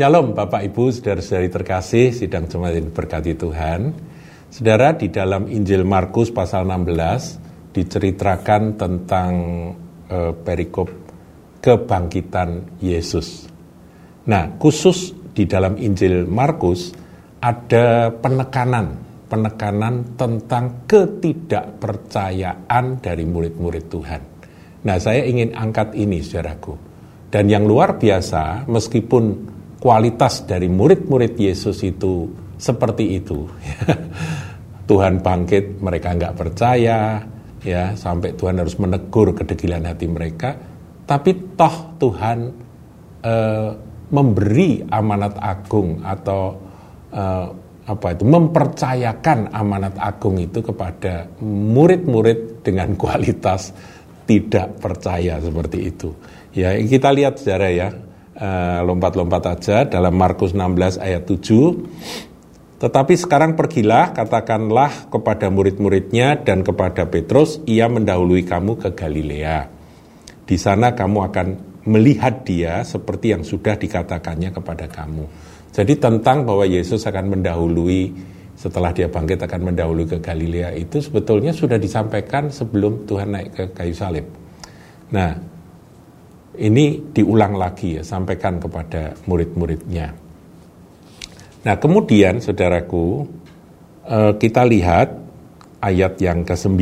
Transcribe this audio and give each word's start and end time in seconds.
Shalom 0.00 0.32
Bapak 0.32 0.64
Ibu, 0.64 0.96
saudara-saudari 0.96 1.52
terkasih, 1.52 2.16
sidang 2.16 2.48
jemaat 2.48 2.72
yang 2.72 2.88
berkati 2.88 3.36
Tuhan. 3.36 3.92
Saudara, 4.48 4.96
di 4.96 5.12
dalam 5.12 5.44
Injil 5.44 5.84
Markus 5.84 6.32
pasal 6.32 6.64
16 6.64 7.76
diceritakan 7.76 8.80
tentang 8.80 9.32
eh, 10.08 10.32
perikop 10.32 10.88
kebangkitan 11.60 12.80
Yesus. 12.80 13.44
Nah, 14.24 14.56
khusus 14.56 15.12
di 15.36 15.44
dalam 15.44 15.76
Injil 15.76 16.24
Markus 16.24 16.96
ada 17.44 18.08
penekanan, 18.08 18.96
penekanan 19.28 20.16
tentang 20.16 20.88
ketidakpercayaan 20.88 23.04
dari 23.04 23.28
murid-murid 23.28 23.84
Tuhan. 23.92 24.22
Nah, 24.80 24.96
saya 24.96 25.28
ingin 25.28 25.52
angkat 25.52 25.92
ini, 25.92 26.24
saudaraku. 26.24 26.88
Dan 27.28 27.52
yang 27.52 27.68
luar 27.68 28.00
biasa, 28.00 28.64
meskipun 28.64 29.59
kualitas 29.80 30.44
dari 30.44 30.68
murid-murid 30.68 31.34
Yesus 31.40 31.80
itu 31.82 32.28
seperti 32.60 33.16
itu, 33.16 33.48
Tuhan 34.90 35.24
bangkit, 35.24 35.80
mereka 35.80 36.12
nggak 36.12 36.36
percaya, 36.36 37.24
ya 37.64 37.96
sampai 37.96 38.36
Tuhan 38.36 38.60
harus 38.60 38.76
menegur 38.76 39.32
kedegilan 39.32 39.88
hati 39.88 40.06
mereka. 40.06 40.52
Tapi 41.08 41.56
toh 41.56 41.96
Tuhan 41.96 42.38
eh, 43.24 43.70
memberi 44.12 44.84
amanat 44.84 45.40
agung 45.40 46.04
atau 46.04 46.42
eh, 47.10 47.48
apa 47.90 48.06
itu 48.14 48.22
mempercayakan 48.22 49.50
amanat 49.50 49.98
agung 49.98 50.38
itu 50.38 50.62
kepada 50.62 51.26
murid-murid 51.42 52.62
dengan 52.62 52.94
kualitas 52.94 53.74
tidak 54.28 54.78
percaya 54.78 55.42
seperti 55.42 55.78
itu. 55.90 56.14
Ya, 56.54 56.74
kita 56.78 57.10
lihat 57.10 57.42
sejarah 57.42 57.72
ya. 57.72 57.88
Eh, 58.40 58.80
lompat-lompat 58.88 59.52
aja 59.52 59.84
dalam 59.84 60.16
Markus 60.16 60.56
16 60.56 60.96
ayat 60.96 61.28
7. 61.28 61.76
Tetapi 62.80 63.12
sekarang 63.12 63.52
pergilah, 63.52 64.16
katakanlah 64.16 65.12
kepada 65.12 65.52
murid-muridnya 65.52 66.40
dan 66.40 66.64
kepada 66.64 67.04
Petrus, 67.12 67.60
ia 67.68 67.84
mendahului 67.92 68.48
kamu 68.48 68.80
ke 68.80 68.96
Galilea. 68.96 69.68
Di 70.48 70.56
sana 70.56 70.96
kamu 70.96 71.18
akan 71.28 71.46
melihat 71.84 72.40
dia 72.40 72.80
seperti 72.80 73.36
yang 73.36 73.44
sudah 73.44 73.76
dikatakannya 73.76 74.56
kepada 74.56 74.88
kamu. 74.88 75.28
Jadi 75.76 76.00
tentang 76.00 76.48
bahwa 76.48 76.64
Yesus 76.64 77.04
akan 77.04 77.36
mendahului 77.36 78.16
setelah 78.56 78.96
dia 78.96 79.12
bangkit 79.12 79.36
akan 79.44 79.68
mendahului 79.68 80.08
ke 80.08 80.16
Galilea 80.16 80.72
itu 80.80 81.04
sebetulnya 81.04 81.52
sudah 81.52 81.76
disampaikan 81.76 82.48
sebelum 82.48 83.04
Tuhan 83.04 83.36
naik 83.36 83.50
ke 83.52 83.64
kayu 83.76 83.92
salib. 83.92 84.24
Nah, 85.12 85.59
ini 86.60 87.10
diulang 87.16 87.56
lagi 87.56 87.96
ya, 87.96 88.02
sampaikan 88.04 88.60
kepada 88.60 89.16
murid-muridnya. 89.24 90.12
Nah, 91.60 91.76
kemudian 91.80 92.40
saudaraku, 92.44 93.24
eh, 94.04 94.32
kita 94.36 94.68
lihat 94.68 95.08
ayat 95.80 96.20
yang 96.20 96.44
ke-9. 96.44 96.80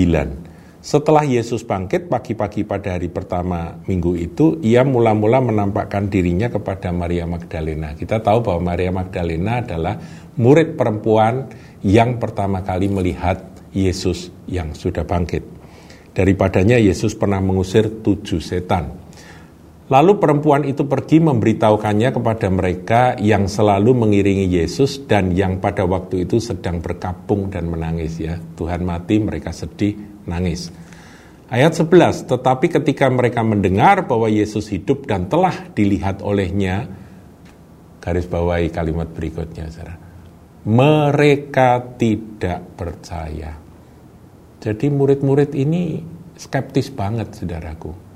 Setelah 0.79 1.27
Yesus 1.27 1.67
bangkit 1.67 2.07
pagi-pagi 2.07 2.63
pada 2.63 2.95
hari 2.95 3.11
pertama 3.11 3.77
minggu 3.91 4.15
itu, 4.15 4.63
ia 4.63 4.87
mula-mula 4.87 5.43
menampakkan 5.43 6.07
dirinya 6.07 6.47
kepada 6.49 6.95
Maria 6.95 7.27
Magdalena. 7.27 7.99
Kita 7.99 8.23
tahu 8.23 8.47
bahwa 8.47 8.73
Maria 8.73 8.95
Magdalena 8.95 9.59
adalah 9.59 9.99
murid 10.39 10.79
perempuan 10.79 11.51
yang 11.83 12.23
pertama 12.23 12.63
kali 12.63 12.87
melihat 12.87 13.43
Yesus 13.75 14.31
yang 14.47 14.73
sudah 14.73 15.03
bangkit. 15.03 15.43
Daripadanya 16.15 16.79
Yesus 16.79 17.15
pernah 17.15 17.43
mengusir 17.43 18.03
tujuh 18.03 18.43
setan. 18.43 19.08
Lalu 19.89 20.21
perempuan 20.21 20.69
itu 20.69 20.85
pergi 20.85 21.17
memberitahukannya 21.17 22.13
kepada 22.13 22.53
mereka 22.53 23.17
yang 23.17 23.49
selalu 23.49 23.97
mengiringi 23.97 24.45
Yesus 24.45 25.09
dan 25.09 25.33
yang 25.33 25.65
pada 25.65 25.89
waktu 25.89 26.29
itu 26.29 26.37
sedang 26.45 26.85
berkapung 26.85 27.49
dan 27.49 27.73
menangis 27.73 28.21
ya. 28.21 28.37
Tuhan 28.37 28.85
mati, 28.85 29.17
mereka 29.17 29.49
sedih, 29.49 29.97
nangis. 30.29 30.69
Ayat 31.49 31.73
11, 31.73 32.29
tetapi 32.29 32.69
ketika 32.69 33.09
mereka 33.09 33.41
mendengar 33.41 34.05
bahwa 34.05 34.29
Yesus 34.29 34.69
hidup 34.69 35.09
dan 35.09 35.33
telah 35.33 35.73
dilihat 35.73 36.21
olehnya, 36.21 36.85
garis 38.05 38.29
bawahi 38.29 38.69
kalimat 38.69 39.09
berikutnya, 39.09 39.73
saudara. 39.73 39.97
Mereka 40.69 41.97
tidak 41.97 42.77
percaya. 42.77 43.57
Jadi 44.61 44.87
murid-murid 44.93 45.57
ini 45.57 46.05
skeptis 46.37 46.93
banget, 46.93 47.33
saudaraku. 47.33 48.08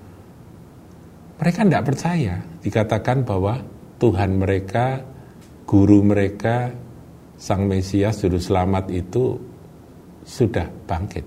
Mereka 1.43 1.67
tidak 1.67 1.87
percaya, 1.91 2.39
dikatakan 2.63 3.27
bahwa 3.27 3.59
Tuhan 3.99 4.39
mereka, 4.39 5.03
guru 5.67 5.99
mereka, 6.07 6.71
Sang 7.35 7.67
Mesias, 7.67 8.23
Juru 8.23 8.39
Selamat 8.39 8.87
itu 8.95 9.43
sudah 10.23 10.71
bangkit 10.87 11.27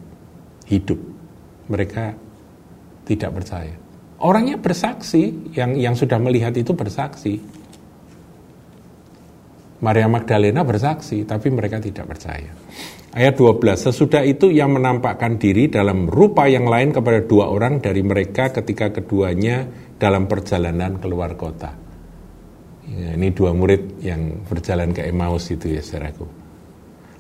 hidup. 0.72 0.96
Mereka 1.68 2.16
tidak 3.04 3.36
percaya. 3.36 3.76
Orangnya 4.24 4.56
bersaksi, 4.56 5.52
yang 5.52 5.76
yang 5.76 6.00
sudah 6.00 6.16
melihat 6.16 6.56
itu 6.56 6.72
bersaksi. 6.72 7.36
Maria 9.84 10.08
Magdalena 10.08 10.64
bersaksi, 10.64 11.28
tapi 11.28 11.52
mereka 11.52 11.84
tidak 11.84 12.08
percaya. 12.08 12.52
Ayat 13.16 13.36
12, 13.40 13.92
sesudah 13.92 14.28
itu 14.28 14.52
ia 14.52 14.68
menampakkan 14.68 15.40
diri 15.40 15.72
dalam 15.72 16.08
rupa 16.08 16.52
yang 16.52 16.68
lain 16.68 16.92
kepada 16.92 17.24
dua 17.24 17.48
orang 17.48 17.80
dari 17.80 18.04
mereka 18.04 18.52
ketika 18.52 18.92
keduanya 18.92 19.68
dalam 19.96 20.28
perjalanan 20.28 21.00
keluar 21.00 21.40
kota. 21.40 21.72
Ya, 22.86 23.16
ini 23.16 23.32
dua 23.32 23.56
murid 23.56 24.04
yang 24.04 24.46
berjalan 24.46 24.92
ke 24.92 25.08
Emmaus 25.08 25.48
itu 25.50 25.72
ya 25.72 25.82
saudaraku. 25.82 26.28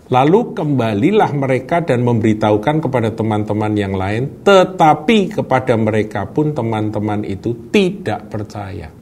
Lalu 0.05 0.53
kembalilah 0.53 1.33
mereka 1.33 1.81
dan 1.81 2.05
memberitahukan 2.05 2.77
kepada 2.77 3.09
teman-teman 3.09 3.73
yang 3.73 3.97
lain, 3.97 4.45
tetapi 4.45 5.33
kepada 5.41 5.73
mereka 5.73 6.29
pun 6.29 6.53
teman-teman 6.53 7.25
itu 7.25 7.72
tidak 7.73 8.29
percaya. 8.29 8.93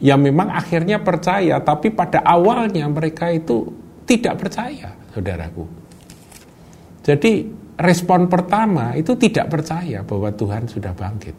Ya 0.00 0.16
memang 0.16 0.48
akhirnya 0.48 1.04
percaya, 1.04 1.60
tapi 1.60 1.92
pada 1.92 2.24
awalnya 2.24 2.88
mereka 2.88 3.28
itu 3.28 3.68
tidak 4.08 4.40
percaya, 4.40 4.96
saudaraku. 5.12 5.68
Jadi 7.04 7.52
respon 7.76 8.28
pertama 8.28 8.96
itu 8.96 9.12
tidak 9.20 9.52
percaya 9.52 10.00
bahwa 10.00 10.32
Tuhan 10.32 10.64
sudah 10.68 10.96
bangkit. 10.96 11.36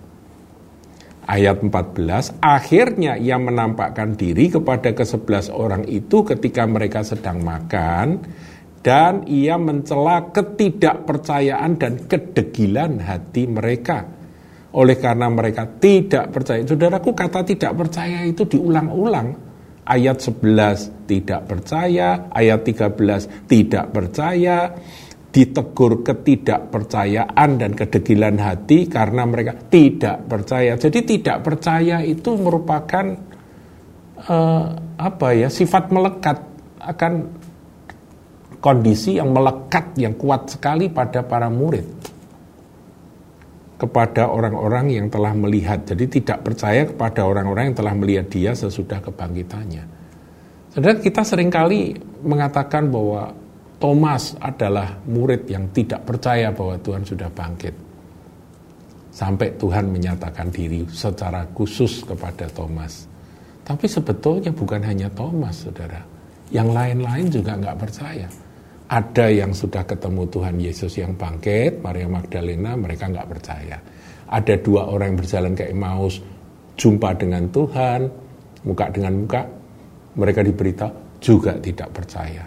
Ayat 1.25 1.61
14, 1.61 2.37
akhirnya 2.41 3.17
ia 3.17 3.37
menampakkan 3.41 4.13
diri 4.17 4.49
kepada 4.49 4.93
kesebelas 4.93 5.49
orang 5.53 5.85
itu 5.89 6.21
ketika 6.25 6.65
mereka 6.65 7.01
sedang 7.05 7.41
makan, 7.41 8.21
dan 8.81 9.25
ia 9.29 9.57
mencela 9.61 10.33
ketidakpercayaan 10.33 11.77
dan 11.77 12.09
kedegilan 12.09 12.97
hati 13.01 13.45
mereka. 13.45 14.20
Oleh 14.71 14.95
karena 14.95 15.27
mereka 15.27 15.67
tidak 15.67 16.31
percaya. 16.31 16.63
Saudaraku 16.63 17.11
kata 17.11 17.43
tidak 17.43 17.75
percaya 17.75 18.23
itu 18.23 18.47
diulang-ulang. 18.47 19.51
Ayat 19.81 20.23
11 20.23 21.09
tidak 21.09 21.49
percaya, 21.49 22.31
ayat 22.31 22.63
13 22.63 23.49
tidak 23.49 23.85
percaya, 23.91 24.71
ditegur 25.31 26.03
ketidakpercayaan 26.03 27.49
dan 27.55 27.71
kedegilan 27.71 28.35
hati 28.39 28.87
karena 28.91 29.23
mereka 29.23 29.55
tidak 29.71 30.27
percaya. 30.27 30.75
Jadi 30.75 30.99
tidak 31.07 31.43
percaya 31.43 32.03
itu 32.03 32.35
merupakan 32.35 33.05
uh, 34.27 34.65
apa 34.99 35.27
ya 35.33 35.47
sifat 35.47 35.89
melekat 35.89 36.37
akan 36.83 37.13
kondisi 38.61 39.17
yang 39.17 39.33
melekat 39.33 39.95
yang 39.97 40.13
kuat 40.19 40.51
sekali 40.51 40.91
pada 40.91 41.25
para 41.25 41.49
murid 41.49 42.10
kepada 43.81 44.29
orang-orang 44.29 44.93
yang 44.93 45.07
telah 45.09 45.33
melihat. 45.33 45.81
Jadi 45.81 46.21
tidak 46.21 46.45
percaya 46.45 46.85
kepada 46.85 47.25
orang-orang 47.25 47.73
yang 47.73 47.77
telah 47.81 47.97
melihat 47.97 48.29
dia 48.29 48.53
sesudah 48.53 49.01
kebangkitannya. 49.01 49.81
Saudara 50.69 51.01
kita 51.01 51.25
sering 51.25 51.49
kali 51.49 51.97
mengatakan 52.21 52.93
bahwa 52.93 53.33
Thomas 53.81 54.37
adalah 54.37 55.01
murid 55.09 55.49
yang 55.49 55.65
tidak 55.73 56.05
percaya 56.05 56.53
bahwa 56.53 56.77
Tuhan 56.77 57.01
sudah 57.01 57.33
bangkit. 57.33 57.73
Sampai 59.09 59.57
Tuhan 59.57 59.89
menyatakan 59.89 60.53
diri 60.53 60.85
secara 60.85 61.49
khusus 61.49 62.05
kepada 62.05 62.45
Thomas. 62.53 63.09
Tapi 63.65 63.89
sebetulnya 63.89 64.53
bukan 64.53 64.85
hanya 64.85 65.09
Thomas, 65.09 65.65
saudara. 65.65 66.05
Yang 66.53 66.69
lain-lain 66.69 67.27
juga 67.33 67.51
nggak 67.57 67.77
percaya 67.81 68.29
ada 68.91 69.31
yang 69.31 69.55
sudah 69.55 69.87
ketemu 69.87 70.27
Tuhan 70.27 70.59
Yesus 70.59 70.91
yang 70.99 71.15
bangkit, 71.15 71.79
Maria 71.79 72.11
Magdalena, 72.11 72.75
mereka 72.75 73.07
nggak 73.07 73.29
percaya. 73.31 73.79
Ada 74.27 74.59
dua 74.59 74.91
orang 74.91 75.15
yang 75.15 75.19
berjalan 75.23 75.53
ke 75.55 75.71
Emmaus, 75.71 76.19
jumpa 76.75 77.15
dengan 77.15 77.47
Tuhan, 77.47 78.11
muka 78.67 78.91
dengan 78.91 79.13
muka, 79.23 79.47
mereka 80.19 80.43
diberita 80.43 80.91
juga 81.23 81.55
tidak 81.63 81.87
percaya. 81.95 82.43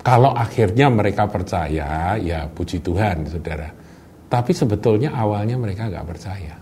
Kalau 0.00 0.32
akhirnya 0.32 0.88
mereka 0.88 1.28
percaya, 1.28 2.16
ya 2.16 2.48
puji 2.48 2.80
Tuhan, 2.80 3.28
saudara. 3.28 3.68
Tapi 4.32 4.52
sebetulnya 4.56 5.12
awalnya 5.12 5.60
mereka 5.60 5.92
nggak 5.92 6.08
percaya. 6.08 6.59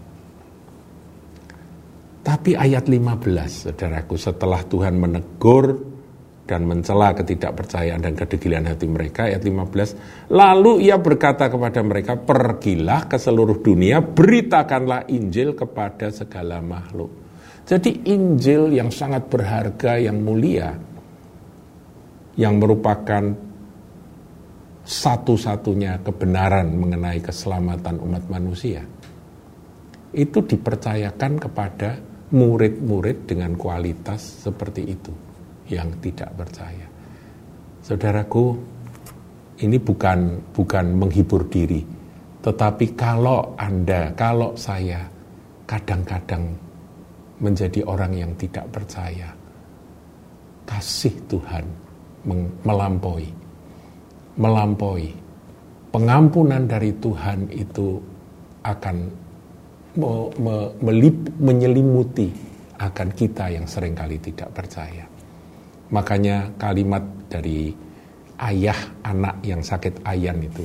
Tapi 2.28 2.52
ayat 2.52 2.92
15, 2.92 3.72
saudaraku, 3.72 4.20
setelah 4.20 4.60
Tuhan 4.60 5.00
menegur 5.00 5.80
dan 6.44 6.69
mencela 6.69 7.16
ketidakpercayaan 7.16 8.04
dan 8.04 8.12
kedegilan 8.12 8.69
hati 8.69 8.84
mereka 8.88 9.28
ayat 9.28 9.44
15 9.44 10.32
lalu 10.32 10.88
ia 10.88 10.96
berkata 10.96 11.52
kepada 11.52 11.84
mereka 11.84 12.16
pergilah 12.16 13.04
ke 13.04 13.20
seluruh 13.20 13.60
dunia 13.60 14.00
beritakanlah 14.00 15.08
Injil 15.12 15.52
kepada 15.52 16.08
segala 16.08 16.64
makhluk. 16.64 17.12
Jadi 17.69 18.08
Injil 18.12 18.72
yang 18.72 18.88
sangat 18.88 19.28
berharga 19.28 20.00
yang 20.00 20.25
mulia 20.25 20.72
yang 22.40 22.56
merupakan 22.56 23.25
satu-satunya 24.88 26.00
kebenaran 26.00 26.72
mengenai 26.76 27.20
keselamatan 27.20 28.00
umat 28.00 28.25
manusia 28.32 28.88
itu 30.16 30.40
dipercayakan 30.40 31.36
kepada 31.36 32.07
murid-murid 32.28 33.25
dengan 33.25 33.56
kualitas 33.56 34.44
seperti 34.44 34.82
itu 34.84 35.12
yang 35.72 35.88
tidak 36.00 36.32
percaya. 36.36 36.86
Saudaraku, 37.80 38.56
ini 39.64 39.80
bukan 39.80 40.52
bukan 40.52 40.86
menghibur 40.92 41.48
diri, 41.48 41.80
tetapi 42.44 42.92
kalau 42.92 43.56
Anda, 43.56 44.12
kalau 44.12 44.52
saya 44.54 45.08
kadang-kadang 45.64 46.52
menjadi 47.40 47.80
orang 47.88 48.12
yang 48.12 48.32
tidak 48.36 48.69
percaya, 48.69 49.32
kasih 50.69 51.16
Tuhan 51.32 51.64
melampaui, 52.64 53.28
melampaui. 54.36 55.10
Pengampunan 55.88 56.69
dari 56.69 56.92
Tuhan 57.00 57.48
itu 57.48 57.96
akan 58.60 58.96
me, 59.99 60.31
me, 60.39 60.56
melip, 60.79 61.19
menyelimuti 61.43 62.31
akan 62.79 63.11
kita 63.11 63.50
yang 63.50 63.67
sering 63.67 63.99
kali 63.99 64.23
tidak 64.23 64.55
percaya. 64.55 65.03
Makanya 65.91 66.55
kalimat 66.55 67.03
dari 67.27 67.75
ayah 68.39 68.79
anak 69.03 69.43
yang 69.43 69.59
sakit 69.59 70.06
ayan 70.06 70.39
itu, 70.39 70.62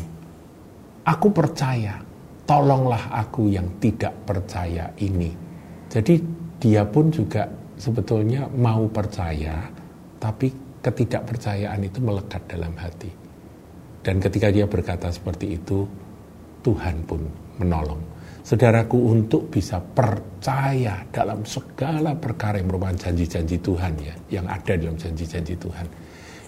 aku 1.02 1.28
percaya, 1.34 1.98
tolonglah 2.46 3.10
aku 3.10 3.50
yang 3.50 3.82
tidak 3.82 4.14
percaya 4.30 4.94
ini. 5.02 5.34
Jadi 5.90 6.22
dia 6.62 6.86
pun 6.86 7.10
juga 7.10 7.50
sebetulnya 7.82 8.46
mau 8.54 8.86
percaya, 8.94 9.66
tapi 10.22 10.54
ketidakpercayaan 10.86 11.82
itu 11.82 11.98
melekat 12.04 12.46
dalam 12.46 12.78
hati. 12.78 13.10
Dan 14.04 14.20
ketika 14.20 14.52
dia 14.52 14.68
berkata 14.68 15.10
seperti 15.10 15.58
itu, 15.58 15.88
Tuhan 16.62 17.08
pun 17.08 17.24
menolong 17.58 18.12
saudaraku 18.44 19.00
untuk 19.00 19.48
bisa 19.48 19.80
percaya 19.80 21.00
dalam 21.07 21.48
segala 21.48 22.12
perkara 22.13 22.60
yang 22.60 22.68
merupakan 22.68 23.10
janji-janji 23.10 23.57
Tuhan 23.63 23.94
ya, 24.04 24.16
yang 24.28 24.45
ada 24.51 24.75
dalam 24.75 25.00
janji-janji 25.00 25.56
Tuhan. 25.56 25.88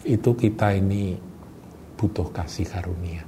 Itu 0.06 0.36
kita 0.36 0.76
ini 0.76 1.16
butuh 1.96 2.28
kasih 2.36 2.68
karunia. 2.68 3.24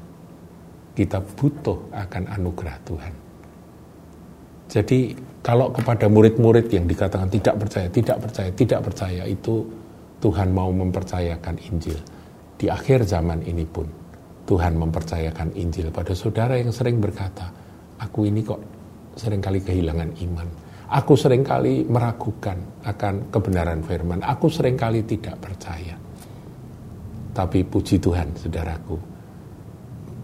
Kita 0.92 1.24
butuh 1.24 1.96
akan 1.96 2.24
anugerah 2.28 2.78
Tuhan. 2.84 3.14
Jadi 4.68 5.16
kalau 5.40 5.72
kepada 5.72 6.12
murid-murid 6.12 6.68
yang 6.68 6.84
dikatakan 6.84 7.32
tidak 7.32 7.56
percaya, 7.56 7.88
tidak 7.88 8.18
percaya, 8.20 8.50
tidak 8.52 8.80
percaya 8.84 9.24
itu 9.24 9.64
Tuhan 10.20 10.52
mau 10.52 10.68
mempercayakan 10.76 11.56
Injil. 11.72 11.96
Di 12.60 12.68
akhir 12.68 13.08
zaman 13.08 13.48
ini 13.48 13.64
pun 13.64 13.88
Tuhan 14.44 14.76
mempercayakan 14.76 15.56
Injil 15.56 15.88
pada 15.94 16.12
saudara 16.12 16.60
yang 16.60 16.76
sering 16.76 17.00
berkata, 17.00 17.48
aku 18.02 18.30
ini 18.30 18.42
kok 18.46 18.62
sering 19.18 19.42
kali 19.42 19.60
kehilangan 19.66 20.14
iman. 20.30 20.48
Aku 20.88 21.20
sering 21.20 21.44
kali 21.44 21.84
meragukan 21.84 22.56
akan 22.88 23.28
kebenaran 23.28 23.84
firman. 23.84 24.24
Aku 24.24 24.48
sering 24.48 24.80
kali 24.80 25.04
tidak 25.04 25.36
percaya. 25.36 26.00
Tapi 27.36 27.60
puji 27.68 28.00
Tuhan, 28.00 28.32
saudaraku, 28.40 28.96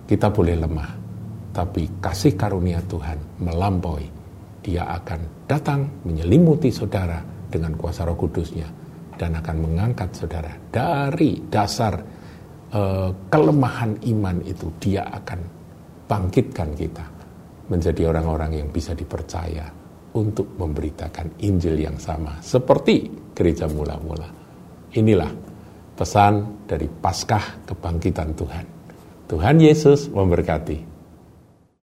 kita 0.08 0.32
boleh 0.32 0.56
lemah. 0.56 0.92
Tapi 1.54 2.00
kasih 2.00 2.34
karunia 2.40 2.80
Tuhan 2.88 3.44
melampaui. 3.44 4.08
Dia 4.64 4.88
akan 4.88 5.46
datang 5.46 5.84
menyelimuti 6.08 6.72
saudara 6.72 7.20
dengan 7.52 7.76
kuasa 7.76 8.08
roh 8.08 8.16
kudusnya. 8.16 8.66
Dan 9.14 9.38
akan 9.38 9.58
mengangkat 9.62 10.10
saudara 10.16 10.50
dari 10.74 11.38
dasar 11.52 11.94
uh, 12.74 13.12
kelemahan 13.30 14.00
iman 14.10 14.42
itu. 14.48 14.72
Dia 14.82 15.06
akan 15.06 15.40
bangkitkan 16.10 16.72
kita 16.74 17.13
menjadi 17.68 18.12
orang-orang 18.12 18.60
yang 18.60 18.70
bisa 18.70 18.92
dipercaya 18.92 19.68
untuk 20.14 20.56
memberitakan 20.60 21.42
Injil 21.42 21.80
yang 21.80 21.98
sama 21.98 22.38
seperti 22.44 23.10
gereja 23.34 23.66
mula-mula. 23.66 24.30
Inilah 24.94 25.32
pesan 25.98 26.66
dari 26.70 26.86
Paskah 26.86 27.66
kebangkitan 27.66 28.30
Tuhan. 28.38 28.66
Tuhan 29.26 29.58
Yesus 29.58 30.12
memberkati. 30.14 30.93